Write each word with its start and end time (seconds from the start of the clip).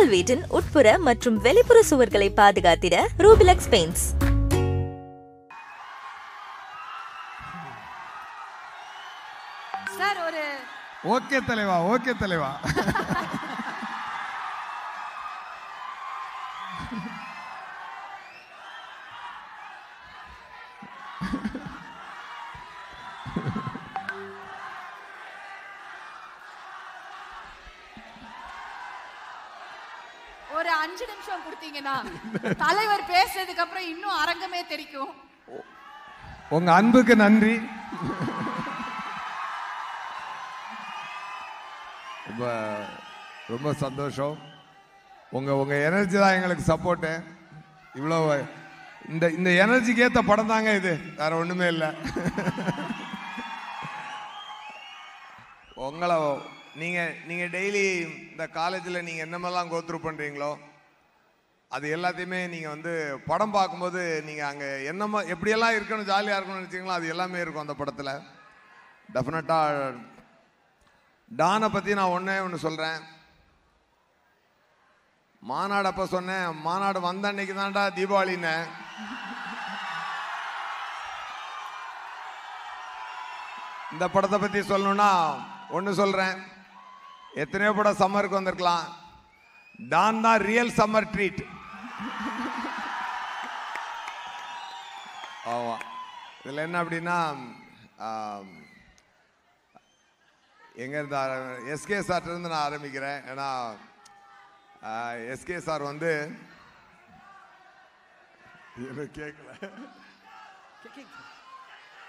உங்கள் 0.00 0.12
வீட்டின் 0.12 0.44
உட்புற 0.50 0.92
மற்றும் 0.98 1.36
வெளிப்புற 1.38 1.78
சுவர்களை 1.88 2.28
பாதுகாத்திட 2.34 2.94
ரூபிலக்ஸ் 3.18 3.68
பெயிண்ட்ஸ் 3.70 4.04
சார் 9.96 10.20
ஒரு 10.24 10.44
ஓகே 11.10 11.38
தலைவா 11.44 11.76
ஓகே 11.90 12.12
தலைவா. 12.16 12.50
ஒரு 12.62 12.88
அஞ்சு 30.90 31.04
நிமிஷம் 31.10 31.42
கொடுத்தீங்கன்னா 31.46 31.96
தலைவர் 32.64 33.10
பேசுனதுக்கு 33.14 33.64
அப்புறம் 33.64 33.88
இன்னும் 33.92 34.20
அரங்கமே 34.22 34.60
தெரிக்கும். 34.72 35.12
உங்க 36.56 36.70
அன்புக்கு 36.78 37.14
நன்றி. 37.24 37.54
ரொம்ப 42.28 42.44
ரொம்ப 43.52 43.68
சந்தோஷம். 43.84 44.34
உங்க 45.36 45.50
உங்க 45.62 45.74
எனர்ஜி 45.88 46.16
தான் 46.22 46.36
எங்களுக்கு 46.36 46.64
சப்போர்ட்டு 46.72 47.12
இவ்வளோ 47.98 48.18
இந்த 49.12 49.24
இந்த 49.38 49.50
எனர்ஜிக்கு 49.64 50.04
ஏற்ற 50.06 50.20
படம் 50.30 50.50
தாங்க 50.52 50.72
இது. 50.80 50.92
வேற 51.20 51.30
ஒண்ணுமே 51.42 51.68
இல்லை. 51.74 51.90
உங்களை 55.88 56.16
நீங்க 56.80 56.98
நீங்க 57.28 57.44
டெய்லி 57.56 57.84
இந்த 58.32 58.44
காலேஜில் 58.58 59.06
நீங்க 59.06 59.22
என்னமெல்லாம் 59.26 59.72
கோத்ரூ 59.72 59.98
பண்றீங்களோ 60.08 60.50
அது 61.74 61.86
எல்லாத்தையுமே 61.96 62.38
நீங்கள் 62.52 62.72
வந்து 62.74 62.92
படம் 63.30 63.54
பார்க்கும்போது 63.56 64.00
நீங்கள் 64.28 64.48
அங்கே 64.50 64.70
என்னமா 64.90 65.18
எப்படியெல்லாம் 65.34 65.76
இருக்கணும் 65.76 66.08
ஜாலியாக 66.12 66.38
இருக்கணும்னு 66.38 66.62
நினச்சிங்களோ 66.62 66.94
அது 66.96 67.12
எல்லாமே 67.14 67.42
இருக்கும் 67.42 67.64
அந்த 67.64 67.76
படத்தில். 67.80 68.14
டெஃபினட்டாக 69.14 69.92
டானை 71.40 71.68
பற்றி 71.74 71.92
நான் 71.98 72.14
ஒன்றே 72.16 72.36
ஒன்று 72.46 72.64
சொல்கிறேன் 72.66 73.00
மாநாடு 75.50 75.88
அப்போ 75.90 76.04
சொன்னேன் 76.14 76.48
மாநாடு 76.66 76.98
வந்த 77.06 77.30
அன்னைக்கு 77.30 77.54
தான்டா 77.58 77.84
தீபாவளின்னு. 77.98 78.54
இந்த 83.94 84.06
படத்தை 84.16 84.38
பற்றி 84.40 84.60
சொல்லணும்னா 84.72 85.12
ஒன்று 85.78 85.92
சொல்கிறேன் 86.02 86.36
எத்தனையோ 87.44 87.72
படம் 87.78 88.02
சம்மருக்கு 88.02 88.38
வந்திருக்கலாம். 88.38 88.84
டான் 89.94 90.22
தான் 90.26 90.40
ரியல் 90.48 90.76
சம்மர் 90.78 91.10
ட்ரீட் 91.14 91.42
ஆமா. 95.52 95.74
இதுல 96.42 96.64
என்ன 96.66 96.82
அப்படின்னா 96.82 97.16
ஆம், 98.08 98.52
எங்க 100.84 100.94
இருந்து 100.98 101.16
எஸ்கே 101.74 101.98
சார்ட்ட 102.08 102.32
இருந்து 102.32 102.52
நான் 102.52 102.66
ஆரம்பிக்கிறேன். 102.68 103.20
ஏன்னா 103.32 103.48
எஸ்கே 105.32 105.58
சார் 105.66 105.90
வந்து 105.90 106.12
எனக்கு 108.88 109.14
கேட்கல 109.20 109.50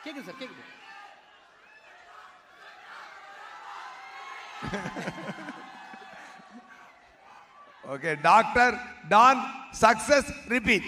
கேக்குது 0.03 0.28
சார் 0.28 0.42
கேக்குது. 0.42 0.64
Okay 7.83 8.11
doctor 8.30 8.76
Don 9.14 9.42
success 9.73 10.30
repeat 10.47 10.88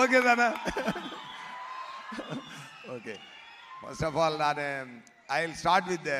okay 0.00 0.18
தானே 0.28 0.48
ஓகே 2.96 3.14
ஃபர்ஸ்ட் 3.80 4.04
ஆஃப் 4.08 4.18
ஆல் 4.24 4.36
நான் 4.42 4.60
I 5.28 5.40
will 5.42 5.56
start 5.62 5.88
with 5.92 6.10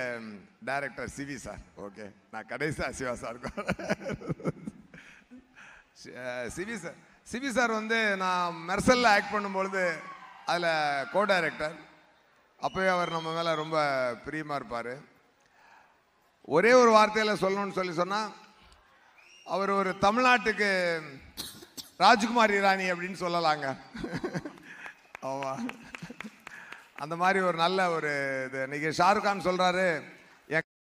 director 0.64 1.10
Cibi 1.16 1.36
sir 1.44 1.62
okay 1.86 2.06
நான் 2.32 2.46
கடைசியாக 2.46 2.92
Siva 2.98 3.14
sir 3.22 3.38
Cibi 6.56 6.76
sir 6.84 6.98
Cibi 7.26 7.50
sir 7.56 7.72
வந்து 7.78 7.98
நான் 8.16 8.58
மெர்சலில் 8.70 9.12
ஆக்ட் 9.14 9.34
பண்ணும்பொழுது 9.34 9.84
அதில் 10.46 10.70
கோ 11.12 11.22
டைரக்டர் 11.24 11.76
அப்போவே 12.60 12.88
அவர் 12.94 13.14
நம்ம 13.16 13.32
மேலே 13.32 13.52
ரொம்ப 13.54 13.76
பிரியமாக 14.24 14.58
இருப்பார். 14.60 14.92
ஒரே 16.48 16.72
ஒரு 16.82 16.90
வார்த்தையில் 16.96 17.40
சொல்லணும்னு 17.42 17.78
சொல்லி 17.78 17.94
சொன்னால் 18.00 18.30
அவர் 19.46 19.70
ஒரு 19.80 19.90
தமிழ்நாட்டுக்கு 20.04 20.70
ராஜ்குமார் 22.04 22.54
இராணி 22.58 22.86
அப்படின்னு 22.92 23.18
சொல்லலாங்க. 23.24 23.66
ஆமா. 25.30 25.52
அந்த 27.04 27.14
மாதிரி 27.22 27.38
ஒரு 27.48 27.56
நல்ல 27.64 27.80
ஒரு 27.96 28.12
இது. 28.46 28.58
இன்னைக்கு 28.66 28.90
ஷாருக் 29.00 29.26
கான் 29.28 29.46
சொல்றாரு 29.48 29.86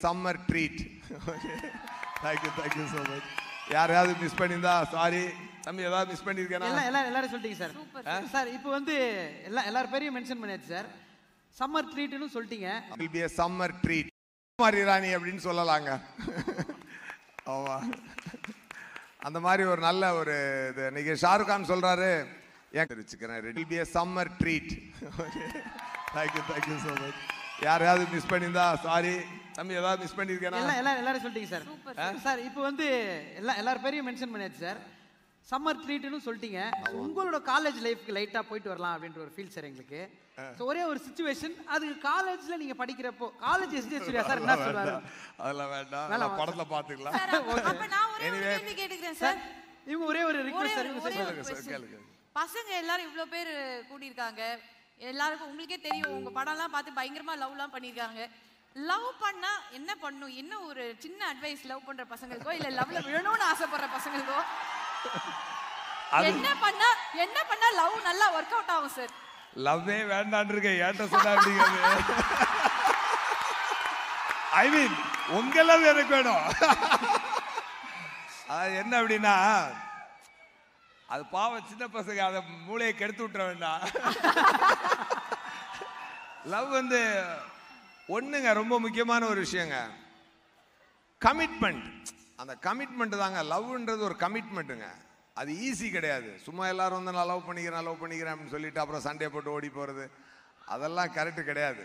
summer 0.05 0.39
treat 0.49 0.79
thank you 2.23 2.51
thank you 2.59 2.85
so 2.93 3.01
much 3.09 3.27
யாரையாவது 3.75 4.13
மிஸ் 4.23 4.39
பண்ணியிருந்தா 4.39 4.75
சாரி 4.95 5.21
தம்பி 5.67 5.87
ஏதாவது 5.89 6.11
மிஸ் 6.13 6.25
பண்ணியிருக்கேனா? 6.29 6.69
எல்லாம் 6.71 6.89
எல்லாரும் 6.91 7.11
எல்லாரும் 7.11 7.33
சொல்லிட்டீங்க 7.33 7.59
சார். 7.63 8.25
சார் 8.35 8.49
இப்போ 8.57 8.71
வந்து 8.77 8.95
எல்லா 9.49 9.65
எல்லார் 9.71 9.93
பேரையும் 9.95 10.17
மென்ஷன் 10.19 10.41
பண்ணியாச்சு 10.43 10.73
சார். 10.77 10.89
சம்மர் 11.57 11.91
ட்ரீட்னு 11.93 12.33
சொல்லிட்டீங்க. 12.37 12.71
Will 13.01 13.13
be 13.17 13.23
a 13.27 13.31
summer 13.41 13.75
treat 13.85 14.10
Kumar 14.61 14.83
Irani 14.85 15.11
அப்படின்னு 15.17 15.43
சொல்லலாங்க. 15.49 15.91
ஆமா. 17.53 17.77
அந்த 19.27 19.39
மாதிரி 19.47 19.63
ஒரு 19.73 19.81
நல்ல 19.87 20.03
ஒரு 20.21 20.35
இது. 20.71 20.83
இன்னைக்கு 20.91 21.13
ஷாருக் 21.23 21.51
கான் 21.51 21.71
சொல்றாரு 21.71 22.09
ஏன் 22.79 22.89
தெரிவிச்சுக்கிறேன் 22.91 23.41
ready 23.47 23.63
be 23.71 23.77
a 23.83 23.87
summer 23.95 24.31
treat 24.41 24.73
thank you 26.17 26.43
thank you 26.51 26.77
so 26.85 26.93
much 27.01 27.23
யாரையாவது 27.69 28.05
மிஸ் 28.15 28.29
பண்ணியிருந்தா 28.33 28.67
சாரி 28.87 29.15
தம்பி 29.57 29.79
ஏதாவது 29.81 30.03
மிஸ் 30.05 30.19
பண்ணியிருக்கேனா? 30.19 30.61
எல்லாம் 30.63 30.81
எல்லாரும் 30.83 31.01
எல்லாரும் 31.03 31.25
சொல்லிட்டீங்க 31.25 31.51
சார். 31.55 31.67
சார் 32.27 32.45
இப்போ 32.49 32.61
வந்து 32.69 32.87
எல்லா 33.41 33.55
எல்லார் 33.63 33.85
பேரையும் 33.87 34.09
மென்ஷன் 34.11 34.33
பண்ணியாச்சு 34.35 34.63
சார். 34.67 34.81
சம்மர் 35.49 35.81
ட்ரீட்னு 35.85 36.19
சொல்லிட்டீங்க. 36.25 36.61
So, 36.85 36.99
உங்களோட 37.05 37.39
காலேஜ் 37.45 37.79
லைஃப்க்கு 37.85 38.17
லைட்டா 38.17 38.41
போயிட்டு 38.41 38.69
வரலாம் 38.69 38.95
அப்படின்ற 38.97 39.19
ஒரு 39.19 39.33
ஃபீல் 39.37 39.49
சார் 39.49 39.65
எங்களுக்கு. 39.65 40.01
So, 40.57 40.67
ஒரே 40.67 40.83
ஒரு 40.85 41.01
சுச்சுவேஷன் 41.07 41.65
அது 41.67 41.87
காலேஜ்ல 42.03 42.57
நீங்க 42.57 42.75
படிக்கிறப்போ 42.79 43.27
காலேஜ் 43.41 43.75
எஸ்டி 43.79 43.99
சூர்யா 44.01 44.23
சார் 44.23 44.39
என்ன 44.39 44.55
சொல்றாரு 44.57 44.95
அதெல்லாம் 45.43 45.71
வேண்டாம். 45.71 46.09
நான் 46.15 46.37
படத்துல 46.39 46.65
பார்த்துக்கலாம். 46.71 47.17
அப்ப- 47.65 47.87
நான் 47.87 48.13
ஒரே 48.15 48.31
ஒரு. 48.31 48.45
கேள்வி 48.45 48.75
கேட்டுக்கிறேன் 48.83 49.13
சார் 49.15 49.41
இவங்க 49.87 50.07
ஒரே 50.07 50.25
ஒரு 50.25 50.39
ரிக்வெஸ்ட் 50.45 50.75
சார். 50.75 51.71
கேளுங்க. 51.73 51.99
பசங்க 52.35 52.69
எல்லாரும் 52.79 53.07
இவ்ளோ 53.07 53.25
பேர் 53.25 53.53
கூடியிருக்காங்க. 53.91 54.43
எல்லாருக்கும் 55.03 55.49
உங்களுக்கே 55.49 55.81
தெரியும். 55.81 56.13
உங்க 56.17 56.31
படம்லாம் 56.31 56.73
பார்த்து 56.73 56.99
பயங்கரமா 56.99 57.35
லவ்லாம் 57.37 57.75
பண்ணியிருக்காங்க. 57.75 58.23
லவ் 58.77 59.07
பண்ணா 59.21 59.53
என்ன 59.71 59.95
பண்ணும்? 59.95 60.35
என்ன 60.35 60.61
ஒரு 60.61 60.95
சின்ன 60.99 61.35
அட்வைஸ் 61.35 61.65
லவ் 61.65 61.87
பண்ற 61.87 62.05
பசங்களுக்கோ 62.05 62.53
இல்ல 62.53 62.69
லவ்ல 62.71 62.99
விழணும்னு 63.07 63.47
ஆசைப்படுற 63.53 63.87
பசங்களுக்கோ? 63.97 64.39
என்ன 66.31 66.49
பண்ணா 66.65 66.89
என்ன 67.25 67.39
பண்ணா 67.51 67.69
லவ் 67.81 67.97
நல்லா 68.09 68.27
ஒர்க் 68.37 68.55
அவுட் 68.57 68.73
ஆகும் 68.77 68.97
சார் 68.99 69.13
லவ்வே 69.67 69.99
வேண்டான் 70.15 70.51
இருக்க 70.53 70.71
ஏன்ட்ட 70.87 71.07
சொன்னா 71.13 71.33
ஐ 74.63 74.67
மீன் 74.75 74.97
உங்க 75.39 75.63
லவ் 75.69 75.91
எனக்கு 75.91 76.13
வேணும். 76.17 76.45
அது 78.55 78.71
என்ன 78.83 78.93
அப்படின்னா 79.01 79.35
அது 81.13 81.23
பாவம் 81.37 81.69
சின்ன 81.71 81.85
பசங்க 81.95 82.21
அதை 82.29 82.41
மூளையை 82.67 82.93
கெடுத்து 82.95 83.23
விட்டுற 83.25 83.43
வேண்டாம். 83.51 83.83
லவ் 86.53 86.69
வந்து 86.79 87.01
ஒண்ணுங்க 88.17 88.53
ரொம்ப 88.61 88.75
முக்கியமான 88.85 89.23
ஒரு 89.33 89.41
விஷயங்க. 89.47 89.79
கமிட்மெண்ட் 91.21 91.89
அந்த 92.41 92.55
கமிட்மெண்ட் 92.67 93.23
தாங்க. 93.23 93.41
லவ்ன்றது 93.53 94.03
ஒரு 94.09 94.17
கமிட்மெண்ட்டுங்க 94.25 94.89
அது 95.41 95.51
ஈஸி 95.67 95.89
கிடையாது. 95.97 96.31
சும்மா 96.47 96.65
எல்லாரும் 96.73 96.99
வந்து 97.01 97.15
நான் 97.17 97.31
லவ் 97.33 97.47
பண்ணிக்கிறேன் 97.49 97.87
லவ் 97.89 98.03
பண்ணிக்கிறேன் 98.03 98.33
அப்படின்னு 98.35 98.55
சொல்லிட்டு 98.57 98.83
அப்புறம் 98.83 99.05
சண்டே 99.07 99.29
போட்டு 99.35 99.55
ஓடி 99.57 99.69
போகிறது 99.77 100.05
அதெல்லாம் 100.75 101.15
கரெக்ட் 101.17 101.49
கிடையாது. 101.51 101.85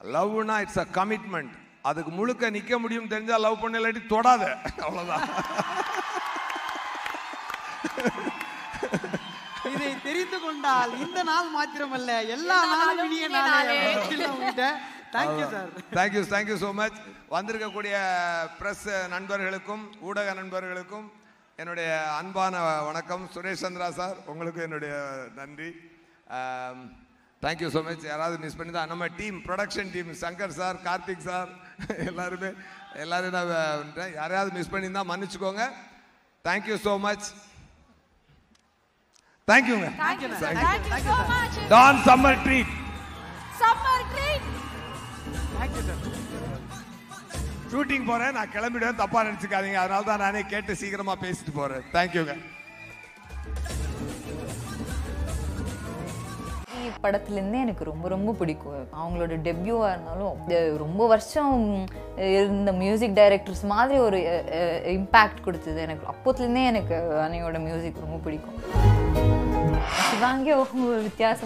லவ்னா 0.00 0.56
இட்ஸ் 0.64 0.82
அ 0.84 0.86
கமிட்மெண்ட் 0.98 1.54
அதுக்கு 1.90 2.10
முழுக்க 2.18 2.50
நிற்க 2.56 2.74
முடியும் 2.82 3.10
தெரிஞ்சா 3.12 3.36
லவ் 3.46 3.60
பண்ண 3.62 3.78
இல்லாட்டி 3.80 4.02
தொடாத. 4.14 4.42
அவ்வளோதான் 4.86 5.26
இதை 9.72 9.90
தெரிந்து 10.06 10.38
கொண்டால் 10.44 10.92
இந்த 11.04 11.20
நாள் 11.30 11.52
மாத்திரமல்ல 11.56 12.12
எல்லா 12.36 12.56
எல்லா 12.58 12.58
நாளும் 12.80 13.12
இனிய 13.16 13.28
நாளே. 13.34 13.78
Thank you 15.14 15.46
sir 15.54 15.70
thank you 15.96 16.22
thank you 16.34 16.56
so 16.62 16.70
much 16.80 16.98
வந்திருக்கக்கூடிய 17.34 17.96
ப்ரெஸ் 18.60 18.86
நண்பர்களுக்கும் 19.14 19.84
ஊடக 20.08 20.34
நண்பர்களுக்கும் 20.40 21.08
என்னுடைய 21.58 21.88
அன்பான 22.20 22.54
வணக்கம். 22.88 23.24
சுரேஷ் 23.34 23.62
சந்திரா 23.64 23.88
சார் 23.98 24.16
உங்களுக்கும் 24.32 24.66
என்னுடைய 24.66 24.94
நன்றி. 25.40 25.70
தேங்க்யூ 27.42 27.68
ஸோ 27.74 27.80
மச் 27.86 28.04
யாராவது 28.10 28.36
மிஸ் 28.44 28.58
பண்ணி 28.58 28.72
தான் 28.76 28.90
நம்ம 28.92 29.08
team 29.20 29.38
production 29.46 29.92
team 29.94 30.10
Shankar 30.22 30.56
sir 30.60 30.76
Karthik 30.86 31.26
sir 31.28 31.50
எல்லாருமே 32.10 32.50
எல்லாரும் 33.04 33.34
நான் 33.36 33.52
யாரையாவது 34.20 34.50
மிஸ் 34.58 34.72
பண்ணியிருந்தா 34.74 35.04
மன்னிச்சுக்கோங்க. 35.12 35.64
தேங்க்யூ 36.44 36.76
ஸோ 36.86 36.94
மச் 37.06 37.26
தேங்க்யூங்க 39.48 39.88
டான் 41.74 42.02
சம்மர் 42.08 42.40
ட்ரீட் 42.46 42.72
ஷூட்டிங் 47.72 48.08
போறேன் 48.08 48.34
நான் 48.36 48.54
கிளம்பிடுவேன் 48.54 48.98
தப்பா 49.02 49.20
நினைச்சுக்காதீங்க. 49.26 49.78
அதனால 49.82 50.02
தான் 50.08 50.24
நானே 50.24 50.42
கேட்டு 50.54 50.80
சீக்கிரமா 50.80 51.14
பேசிட்டு 51.22 51.52
போறேன். 51.60 51.86
தேங்க்யூங்க 51.94 52.34
படத்துலேருந்தே 57.04 57.60
எனக்கு 57.64 57.84
ரொம்ப 57.90 58.06
ரொம்ப 58.12 58.30
பிடிக்கும். 58.40 58.74
அவங்களோட 59.00 59.34
டெபியூவாக 59.46 59.92
இருந்தாலும் 59.92 60.34
ரொம்ப 60.82 61.06
வருஷம் 61.12 61.54
இருந்த 62.26 62.72
மியூசிக் 62.82 63.16
டைரக்டர்ஸ் 63.18 63.64
மாதிரி 63.72 63.96
ஒரு 64.06 64.18
இம்பேக்ட் 64.96 65.44
கொடுத்தது 65.46 65.80
எனக்கு. 65.86 66.04
அப்போத்துலேருந்தே 66.12 66.64
எனக்கு 66.72 66.96
அன்னையோட 67.24 67.60
மியூசிக் 67.68 68.04
ரொம்ப 68.04 68.18
பிடிக்கும். 68.26 68.58
சிவாங்கி 70.08 70.52
ஒரு 70.62 71.02
வித்தியாசம் 71.06 71.40